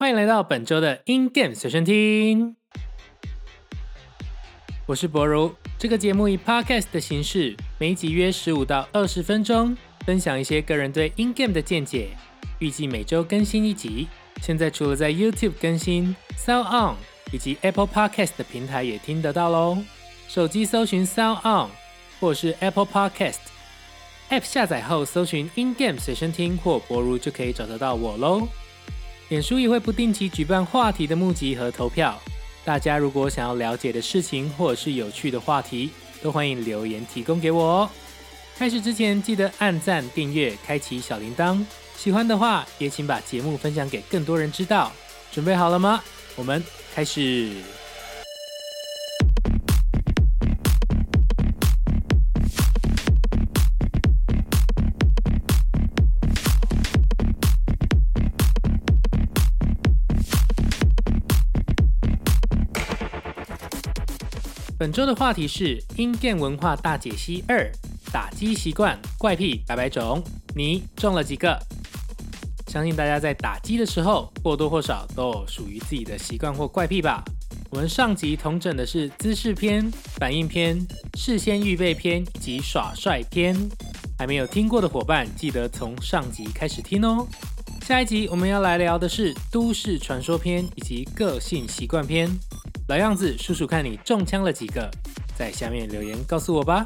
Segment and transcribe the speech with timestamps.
[0.00, 2.56] 欢迎来到本周的 In Game 随身听，
[4.86, 5.54] 我是博如。
[5.78, 9.76] 这个节目以 Podcast 的形式，每集约十五到二十分钟，
[10.06, 12.16] 分享一些个人对 In Game 的见解。
[12.60, 14.08] 预计每周更新一集。
[14.40, 16.96] 现在除了在 YouTube 更新，Sound On
[17.30, 19.76] 以及 Apple Podcast 的平台也听得到喽。
[20.28, 21.68] 手机搜寻 Sound On
[22.18, 28.48] 或是 Apple Podcast，App 下载后搜寻 In Game 随身听或博如就可以找得到我喽。
[29.30, 32.20] 脸书也会不定期举办话题的募集和投票，
[32.64, 35.90] 大家如果想要了解的事情或者是有趣的话题，
[36.20, 37.90] 都欢迎留言提供给我哦。
[38.58, 41.64] 开始之前记得按赞、订阅、开启小铃铛，
[41.96, 44.90] 喜欢的话也请把节目分享给更多人知道。
[45.30, 46.02] 准备好了吗？
[46.34, 46.60] 我们
[46.92, 47.79] 开始。
[64.80, 67.70] 本周的话题是《音电文化大解析二：
[68.10, 70.24] 打击习惯怪癖百百种》，
[70.56, 71.54] 你中了几个？
[72.68, 77.22] 相信大家在打击的时候或多或少都有属于自己的习惯或怪癖吧。
[77.68, 80.78] 我们上集同整的是姿势篇、反应篇、
[81.12, 83.54] 事先预备篇以及耍帅篇，
[84.18, 87.26] 还没有听过的伙伴记得从上集开始听哦。
[87.82, 92.30] 下一集我们要来聊的是都市传说篇以及个性习惯篇。
[92.90, 94.90] 老样子，数数看你中枪了几个，
[95.36, 96.84] 在下面留言告诉我吧。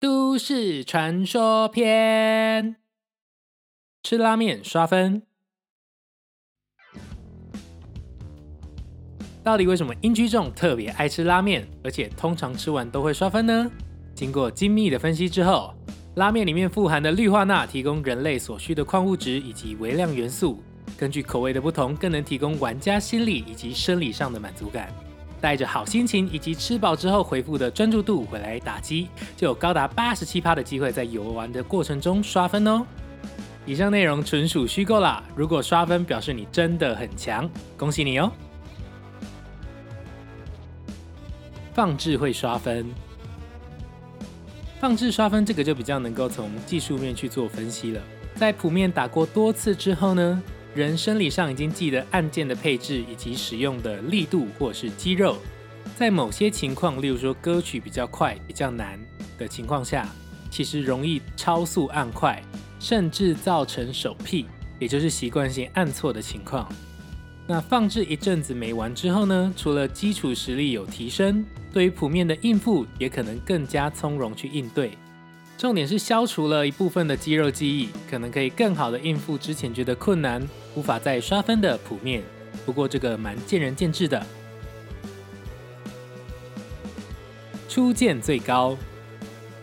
[0.00, 2.74] 都市传说篇：
[4.02, 5.22] 吃拉面刷分。
[9.44, 13.70] 到底为什么英居众特别爱吃拉面，而且通常吃完都会刷分呢？
[14.16, 15.72] 经过精密的分析之后，
[16.16, 20.60] 拉面里面富含的氯化钠提供人类所需的矿物质以及微量元素。
[20.96, 24.92] 根据口味的不同，更能提供玩家心理以及生理上的满足感。
[25.40, 32.86] 带着好心情以及吃饱之后回复的专注度回来打击，就有高达八十七趴的机会在游玩的过程中刷分哦。
[33.66, 38.32] 以上内容纯属虚构啦，如果刷分表示你真的很强，恭喜你哦。
[41.74, 42.86] 放置会刷分，
[44.80, 48.00] 放置刷分这个就比较能够从技术面去做分析了。
[48.36, 50.42] 在谱面打过多次之后呢？
[50.74, 55.36] 人生理上已经记得按键的配置以及使用的力度或是肌肉，
[55.94, 58.98] 在某些情况，例如说歌曲比较快、比较难
[59.38, 60.08] 的情况下，
[60.50, 62.42] 其实容易超速按快，
[62.80, 64.46] 甚至造成手屁，
[64.80, 66.68] 也就是习惯性按错的情况。
[67.46, 69.54] 那放置一阵子没完之后呢？
[69.56, 74.98] 除了基础实力有提升，对于谱面的应付也可能更加从容去应对。
[75.56, 80.42] 重点是消除了一部分的肌肉记忆，可能可以更好的应付之前觉得困难。
[80.74, 82.22] 无法再刷分的谱面，
[82.66, 84.20] 不过这个蛮见仁见智的。
[87.68, 88.76] 初见最高，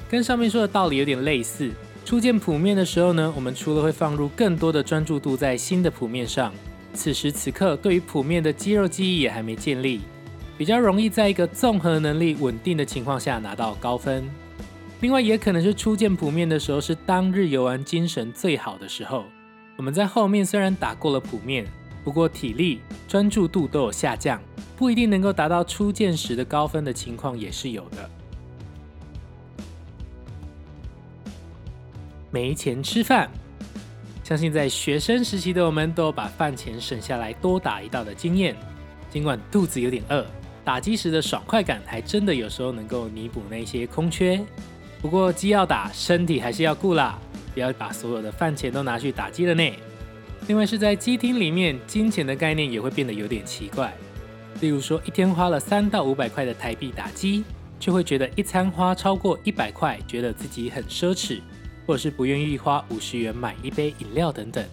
[0.09, 1.69] 跟上面说的道理有点类似。
[2.05, 6.53] 初见谱面的时候呢，我们除了会放入更多的专注度在新的谱面上，
[6.93, 10.01] 此时此刻对于谱面的肌肉记忆也还没建立，
[10.57, 14.27] 比较容易在一个综合能力稳定的情况下拿到高分。
[15.01, 19.25] 另外，也可能是初见普面的时候是当日游玩精神最好的时候。
[19.75, 21.65] 我们在后面虽然打过了普面，
[22.03, 24.39] 不过体力、专注度都有下降，
[24.77, 28.09] 不一定能够达到初见时的高分的情况也是有的。
[32.29, 33.27] 没钱吃饭，
[34.23, 38.55] 相信在学生时期的我们都有把饭钱省下来多打一道的经验。
[39.09, 40.23] 尽管肚子有点饿，
[40.63, 44.39] 打击时的爽快感还真的有时候能够弥补那些空缺。
[45.01, 47.17] 不过鸡要打，身体还是要顾啦。
[47.53, 49.73] 不要把所有的饭钱都拿去打机了呢。
[50.47, 53.93] 另外是在机厅里面，金钱的概念也会变得有点奇怪。
[54.61, 57.43] 例如说，一天花了三到五百块的台币打机，
[57.79, 61.41] 就会觉得一餐花超过一百块，觉得自己很奢侈，
[61.85, 64.63] 或者是不愿意花五十元买一杯饮料等等。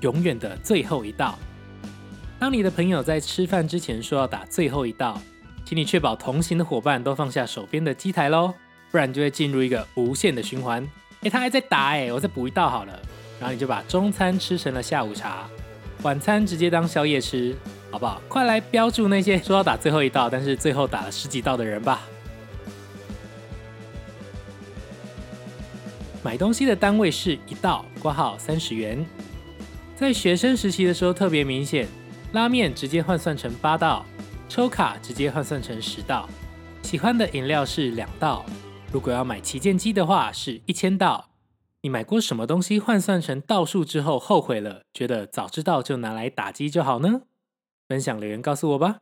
[0.00, 1.38] 永远的最后一道，
[2.38, 5.20] 当你的朋友在吃饭之前说要打最后一道，
[5.66, 8.54] 请你确保同行的伙伴都放下手边的机台喽。
[8.92, 10.88] 不然就会进入一个无限的循环。
[11.22, 12.98] 哎，他还在打哎，我再补一道好了。
[13.40, 15.46] 然后你就把中餐吃成了下午茶，
[16.02, 17.54] 晚餐直接当宵夜吃，
[17.90, 18.22] 好不好？
[18.28, 22.00] 快来标注那些说要打最后一道，但是最后打了十几道的人吧。
[26.22, 29.04] 买东西的单位是一道，挂号三十元。
[29.96, 31.86] 在学生时期的时候特别明显，
[32.32, 34.06] 拉面直接换算成八道，
[34.48, 36.28] 抽卡直接换算成十道。
[36.82, 38.44] 喜欢的饮料是两道。
[38.92, 41.28] 如果要买旗舰机的话，是一千道；
[41.82, 47.22] 你买过什么东西换算成道数之后后悔了，觉得早知道就拿来打机就好呢？
[47.88, 49.00] 分享留言告诉我吧。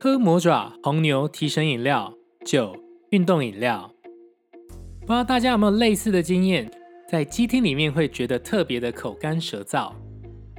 [0.00, 2.12] 喝魔爪红牛提神饮料，
[2.44, 2.76] 九
[3.10, 3.94] 运动饮料。
[5.00, 6.70] 不知道大家有没有类似的经验，
[7.14, 9.92] 在机厅里面会觉得特别的口干舌燥，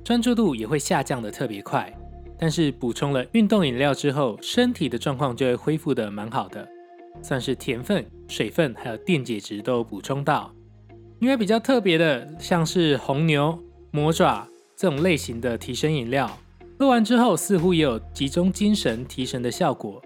[0.05, 1.93] 专注度也会下降的特别快。
[2.39, 6.65] 但是补充了运动饮料之后，身体的状况就会恢复的蛮好的，
[7.21, 10.49] 算是甜分、水分还有电解质都补充到。
[11.19, 13.59] 因为比较特别的，像是红牛、
[13.91, 14.47] 魔爪
[14.77, 16.39] 这种类型的提神饮料，
[16.79, 20.01] 喝完之后似乎也有集中精神、提神的效果。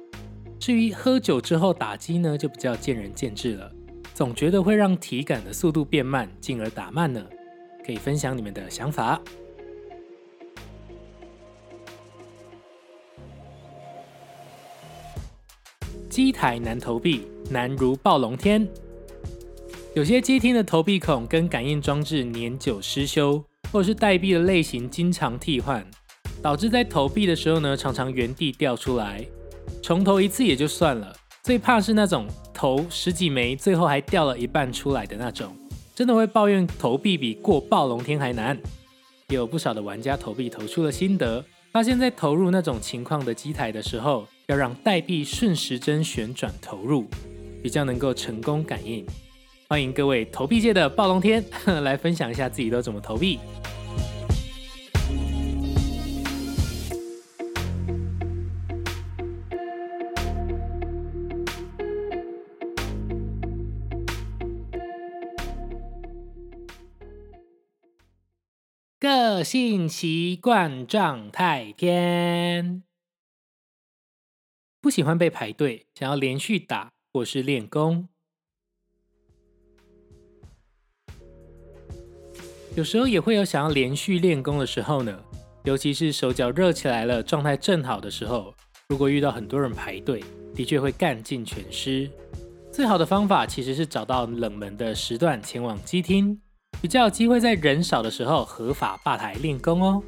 [0.60, 3.72] 至于喝酒之后打击呢，就比较见仁见智了。
[4.20, 7.26] 总觉得会让体感的速度变慢，进而打慢呢？
[7.86, 9.18] 可以分享你们的想法。
[16.10, 18.68] 机台难投币，难如暴龙天。
[19.94, 23.42] 有些机厅的投币孔跟感应装置年久失修，
[23.72, 25.90] 或者是代币的类型经常替换，
[26.42, 29.26] 导致在投币的时候呢，常常原地掉出来。
[29.82, 31.16] 重投一次也就算了，
[31.50, 35.52] 最怕是那种投十几枚，最后还掉了一半出来的那种，
[35.96, 38.56] 真的会抱怨投币比过暴龙天还难。
[39.30, 44.28] 有不少的玩家投币投出了心得，发现在投入那种情况的机台的时候。
[44.46, 47.06] 要让代币顺时针旋转投入，
[47.64, 49.04] 比较能够成功感应。
[49.68, 51.44] 欢迎各位投币界的暴龙天
[51.82, 53.40] 来分享一下自己都怎么投币。
[69.02, 72.84] 个性习惯状态篇。
[74.82, 78.10] 不喜欢被排队，想要连续打或是练功。
[82.76, 85.18] 有时候也会有想要连续练功的时候呢，
[85.64, 88.54] 尤其是手脚热起来了，状态正好的时候，
[88.90, 90.22] 如果遇到很多人排队，
[90.54, 92.12] 的确会干尽全失。
[92.70, 96.42] 最好的方法其实是找到冷门的时段前往机厅，
[96.82, 100.02] 比较有机会在人少的时候合法吧台练功哦。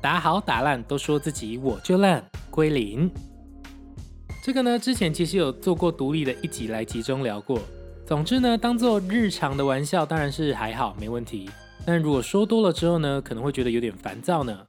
[0.00, 3.10] 打好打烂都说自己我就烂归零，
[4.42, 7.60] 这个呢之前其实有做过独立的一集来集中聊过。
[8.06, 11.50] 总之呢，当做日常的玩笑当然是还好没问题，
[11.84, 14.66] 但如果说多了之后呢，可能会觉得有点烦躁呢。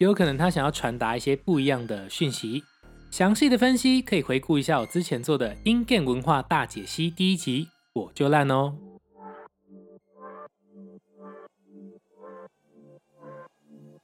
[0.00, 2.64] 也有可能他想要传达一些不一样的讯息。
[3.10, 8.74] 详细的分析可以回顾一下我之前做的 In Game 文化大解析第一集，我就烂哦。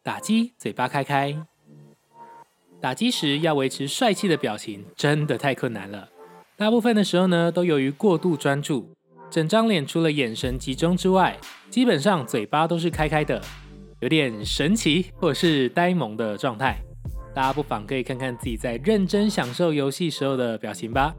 [0.02, 1.36] 打击嘴巴开开，
[2.80, 6.08] 打击时要维持帅气的表情，真的太困难了。
[6.56, 8.90] 大部分的时候呢，都由于过度专注，
[9.30, 11.38] 整张脸除了眼神集中之外，
[11.70, 13.40] 基本上嘴巴都是开开的，
[14.00, 16.80] 有点神奇或者是呆萌的状态。
[17.36, 21.14] 大家不妨可以看看自己在认真享受游戏时候的表情吧，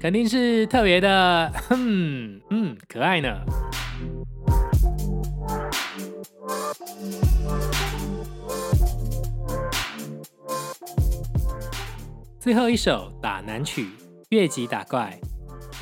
[0.00, 3.28] 肯定是特别的，哼，嗯，可爱呢。
[12.38, 13.88] 最后一首打难曲，
[14.28, 15.18] 越级打怪。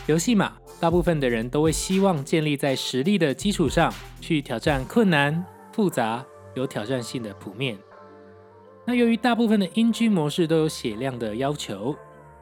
[0.06, 6.24] 游戏嘛，大部分的人都会希望建立在实力的基础上去挑战困难、复杂、
[6.54, 7.76] 有挑战性的谱面。
[8.86, 11.96] 那由于大部分的音居模式都有血量的要求，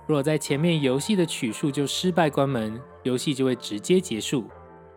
[0.06, 4.44] 如果在前面游戏的曲数就失败关门，游戏就会直接结束，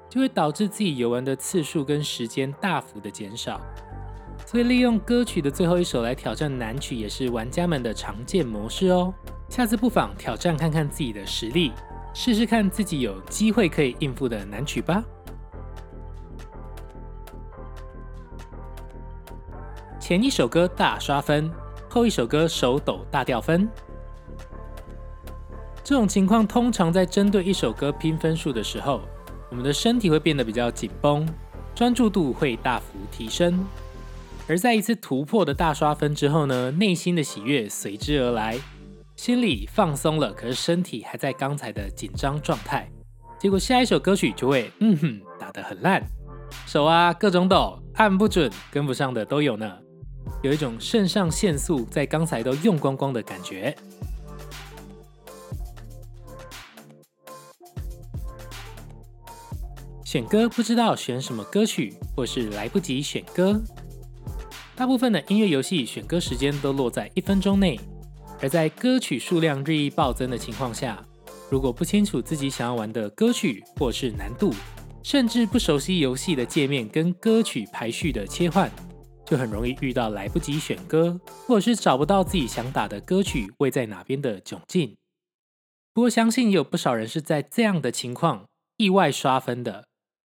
[0.10, 3.62] 就会导致自己游玩的次数跟时间大幅的减少。
[4.46, 9.14] 所以利用歌曲的最后一首来挑战难曲，也是玩家们的常见模式哦。
[9.48, 11.72] 下次不妨挑战看看自己的实力，
[12.14, 15.04] 试试看自己有机会可以应付的难曲吧。
[20.08, 21.52] 前一首歌大刷分，
[21.90, 23.68] 后一首歌手抖大掉分。
[25.84, 29.02] 这种情况通常在针对一首歌拼分数的时候，
[29.50, 31.28] 我们的身体会变得比较紧绷，
[31.74, 33.66] 专注度会大幅提升。
[34.48, 38.60] 而在一次突破的大刷分之后呢，内心的喜悦随之而来，
[39.16, 42.88] 心里放松了，可是身体还在刚才的紧张状态。
[43.40, 46.04] 结果下一首歌曲就会，嗯哼，打得很烂，
[46.68, 49.80] 手啊各种抖，按不准，跟不上的都有呢，
[50.42, 53.76] 有一种肾上腺素在刚才都用光光的感觉。
[60.04, 63.62] 选歌不知道选什么歌曲，或是来不及选歌。
[64.76, 67.80] 大部分的音乐游戏选歌时间都落在一分钟内，
[68.42, 71.04] 而在歌曲数量日益暴增的情况下，
[71.50, 74.54] 如果不清楚自己想要玩的歌曲或是难度，
[75.04, 78.72] 甚至不熟悉游戏的界面跟歌曲排序的切换，
[79.26, 84.98] 就很容易遇到来不及选歌，或者是找不到自己想打的歌曲位在哪边的窘境。
[85.94, 89.88] 不过，相信有不少人是在这样的情况意外刷分的。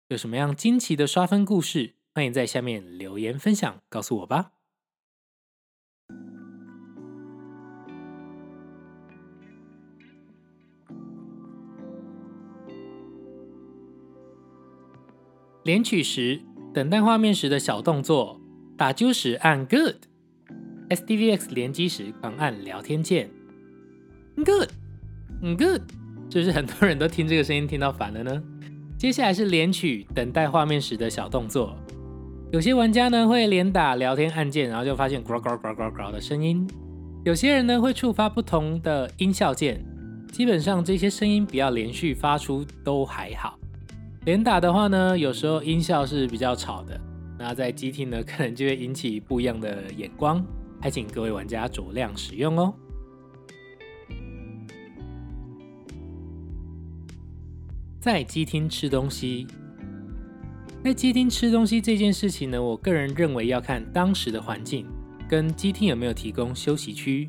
[0.08, 1.96] 有什么样惊奇的刷分故事？
[2.14, 4.52] 欢迎在下面留言分享，告诉我吧。
[15.64, 16.40] 连曲时，
[16.72, 18.40] 等待画面时的小动作，
[18.78, 23.28] 打啾时按 Good，SDVX 连击时狂按聊天键
[24.36, 24.70] ，Good。
[25.42, 25.82] 嗯，good，
[26.30, 28.40] 是不是很多人都听这个声音听到烦了呢？
[28.96, 31.76] 接下来是连取等待画面时的小动作，
[32.52, 36.64] 有些玩家呢会连打聊天按键，然后就发现 grow grow grow grow grow 的声音；
[37.24, 39.84] 有些人呢会触发不同的音效键，
[40.32, 43.58] 基本上这些声音比较连续发出都还好。
[44.24, 47.00] 连打的话呢，有时候音效是比较吵的，
[47.38, 50.44] 那在机厅呢可能就会引起不一样的眼光，
[50.80, 52.74] 还请各位玩家酌量使用哦。
[58.00, 59.46] 在机厅吃东西，
[60.82, 64.86] 在机厅吃东西这件事情呢，我个人认为要看当时的环境，
[65.28, 67.28] 跟机厅有没有提供休息区。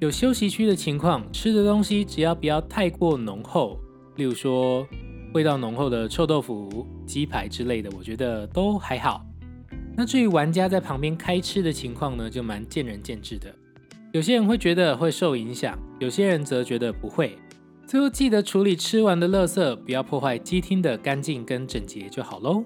[0.00, 3.78] 有休息区的情况，吃的东西只要不要太过浓厚，
[4.16, 4.86] 例如说
[5.32, 9.24] 味道浓厚的臭豆腐、鸡排之类的，我觉得都还好。
[9.96, 13.54] 那至于玩家在旁边开吃的情况呢，就蛮见仁见智的。
[14.12, 17.38] 有些人会觉得会受影响，有些人则觉得不会。
[17.86, 22.64] 最后记得处理吃完的垃圾，不要破坏机厅的干净跟整洁就好喽。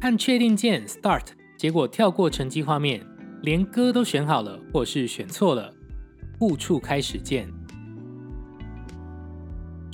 [0.00, 1.24] 按确定键 Start，
[1.56, 3.04] 结果跳过成绩画面，
[3.42, 5.72] 连歌都选好了，或是选错了，
[6.40, 7.48] 误触开始键。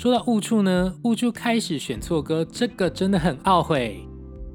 [0.05, 4.07] 说到误触呢，误触开始选错歌，这个真的很懊悔，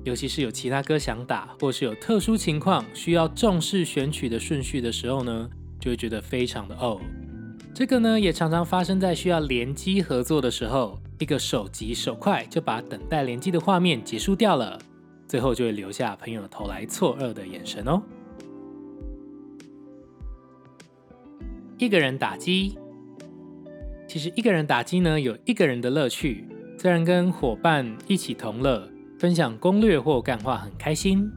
[0.03, 5.49] 尤其是有其他歌想打，或是有特殊情况需要重视选取的顺序的时候呢。
[5.79, 7.01] 就会觉得非常的哦，
[7.73, 14.79] 这个呢也常常发生在需要联机合作的时候，一个手急手快就把等待联机的画面结束掉了，
[15.27, 17.99] 最后就会留下朋友投来错愕的眼神哦。
[21.79, 22.77] 一个人打机，
[24.09, 26.43] 其实一个人打机呢有一个人的乐趣，
[26.79, 28.89] 虽然跟伙伴一起同乐，
[29.19, 31.29] 分享攻略或干话很开心。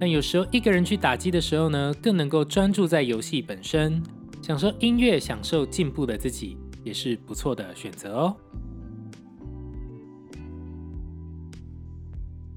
[0.00, 4.02] 但有时候一个人去打机的时候呢，更能够专注在游戏本身，
[4.42, 8.36] 享受音乐，享受进步的自己，也是不错的选择哦。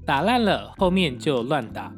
[0.04, 1.94] 打烂了，后面就乱打。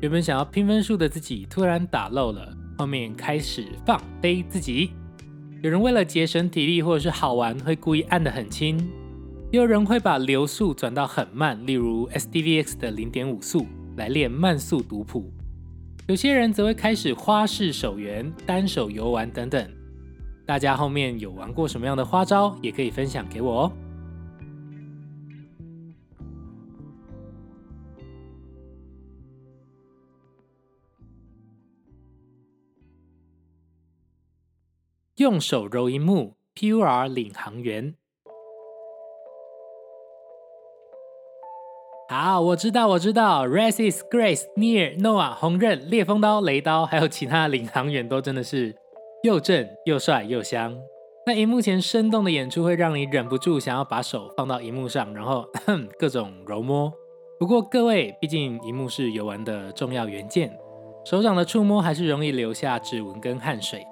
[0.00, 4.92] 原本想要拼分数的自己，突然打漏了，后面开始放飞自己。
[5.60, 8.78] 有人为了节省体力或者是好玩，会故意按得很轻；
[9.50, 13.66] 也有人会把流速转到很慢，例如 SDVX 的零点五速。
[13.96, 15.28] 来练慢速读谱，
[16.06, 19.68] 有些人则会开始花式手圆、单手游玩等等。
[20.46, 23.72] 大家后面有玩过什么样的花招，也可以分享给我哦。
[35.18, 37.96] 用手揉荧幕，PUR 领航员。
[42.08, 48.76] 好，我知道，我知道，Races、Grace、Near、Noah、红刃、烈风刀、雷刀，还有其他领航员都真的是
[49.24, 50.78] 又正又帅又香。
[51.26, 55.44] 那荧幕前生动的演出会让你忍不住想要把手放到荧幕上，然后
[55.98, 56.92] 各种揉摸。
[57.40, 60.56] 不过各位，毕竟荧幕是游玩的重要元件，
[61.04, 63.84] 手掌的触摸还是容易留下指纹跟汗水。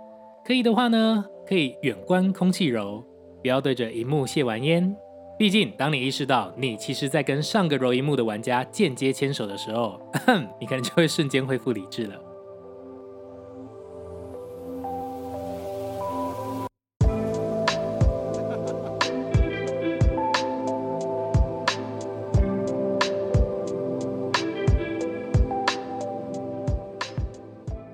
[0.46, 3.04] 可以的话呢，可以远观空气柔，
[3.42, 4.96] 不要对着荧幕卸完烟。
[5.36, 10.00] 毕竟，当你意识到你其实在跟上个柔一幕的玩家间接牵手的时候，
[10.60, 12.14] 你可能就会瞬间恢复理智了。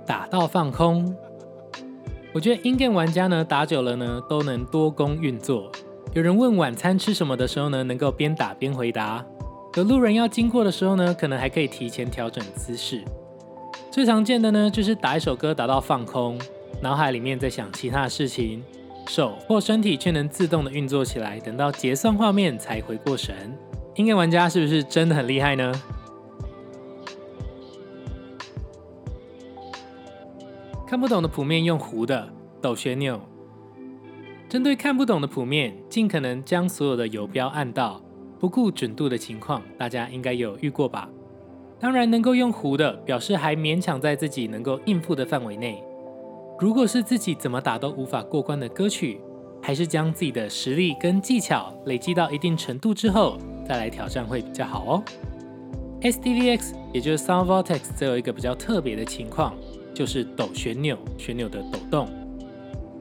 [0.07, 1.17] 打到放空，
[2.35, 5.71] 我觉得 In-game 玩家呢打久了呢都能多功运作。
[6.15, 9.23] 有人问晚餐吃什么的时候呢，能够边打边回答；
[9.77, 13.03] 有路人要经过的时候呢，可能还可以提前调整姿势。
[13.91, 16.39] 最常见的呢，就是打一首歌打到放空，
[16.81, 18.63] 脑海里面在想其他事情，
[19.09, 23.35] 手或身体却能自动的运作起来，等到结算画面才回过神。
[23.97, 25.71] ，In-game 玩家是不是真的很厉害呢？
[30.93, 32.29] 看不懂的谱面用弧的
[32.61, 33.19] 抖旋钮。
[34.47, 37.99] 针对看不懂的谱面，尽可能将所有的游标按到，
[38.39, 41.09] 不顾准度的情况，大家应该有遇过吧？
[41.81, 45.83] 当然，能够用弧的，表示还勉强在自己能够应付的范围内。
[46.61, 49.19] 如果是自己怎么打都无法过关的歌曲，
[49.63, 55.03] 还是将自己的实力跟技巧累积到一定程度之后，再来挑战会比较好哦。
[56.03, 59.55] SDVX 也就是 Sound Vortex，则有一个比较特别的情况。
[59.95, 62.09] 就是抖旋钮，旋钮的抖动。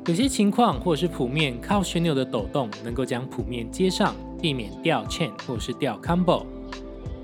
[0.08, 6.46] 有些情况或者是谱面靠旋钮的抖动，能够将谱面接上，避免掉 chain 或是掉 combo。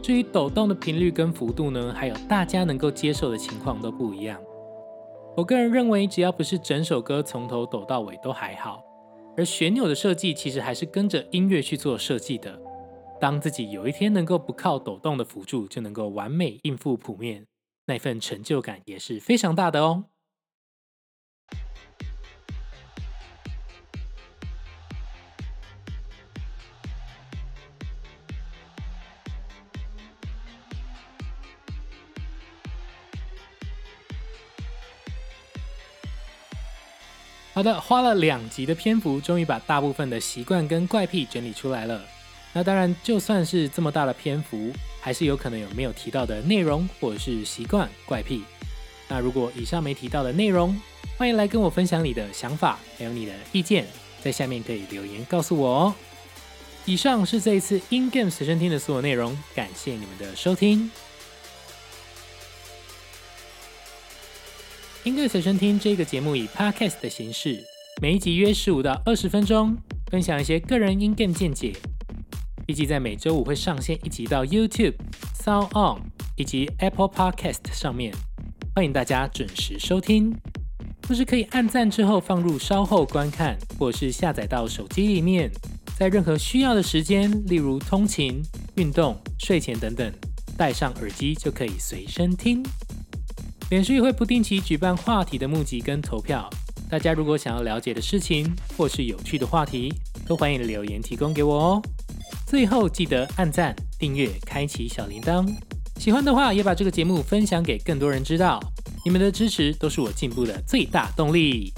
[0.02, 4.40] 至于抖动的频率跟幅度呢，还有大家能够接受的情况都不一样。
[5.36, 8.84] 我个人认为，只要不是整首歌从头抖到尾都还好。
[9.36, 12.60] 而旋钮的设计其实还是跟着音乐去做设计的。
[13.20, 17.46] 当自己有一天能够不靠抖动的辅助，就能够完美应付谱面。
[17.88, 20.06] 那份成就感也是非常大的哦。
[37.53, 42.06] 好的，花了两集的篇幅，终于把大部分的习惯跟怪癖整理出来了。
[42.53, 44.72] 那当然，就算是这么大的篇幅。
[45.08, 48.44] 还是有可能有没有提到的内容，或者是习惯怪癖。
[49.08, 50.78] 那如果以上没提到的内容，
[51.18, 53.88] 欢迎来跟我分享你的想法，还有你的意见，
[54.22, 55.96] 在下面可以留言告诉我哦。
[56.84, 60.92] 以上是这一次 In Game 随身听的所有内容，感谢你们的收听。
[65.06, 67.64] In Game 随身听这个节目以 Podcast 的形式，
[68.02, 69.78] 每一集约十五到二十分钟，
[70.12, 71.72] 分享一些个人 In Game 见解。
[72.68, 74.96] 预计在每周五会上线一集到 YouTube、
[75.42, 76.02] Sound On
[76.36, 78.14] 以及 Apple Podcast 上面，
[78.76, 80.36] 欢迎大家准时收听。
[81.08, 85.50] 或是可以按赞之后放入稍后观看，或是下载到手机里面，
[85.98, 88.42] 在任何需要的时间，例如通勤、
[88.75, 90.12] 运动、睡前等等，
[90.58, 92.62] 戴上耳机就可以随身听。
[93.70, 96.50] 脸书也会不定期举办话题的募集跟投票，
[96.90, 99.94] 大家如果想要了解的事情或是有趣的话题，
[100.25, 101.82] 都欢迎留言提供给我哦。
[102.48, 105.46] 最后记得按赞、订阅、开启小铃铛。
[105.98, 108.57] 喜欢的话，也把这个节目分享给更多人知道。
[109.03, 111.74] 你们的支持都是我进步的最大动力。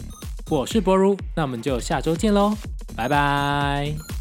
[0.47, 2.55] 我是博如，那我们就下周见喽，
[2.95, 4.18] 拜拜。